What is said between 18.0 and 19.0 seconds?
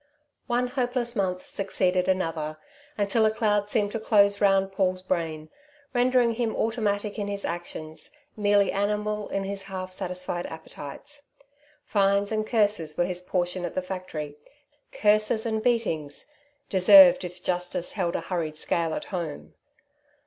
a hurried scale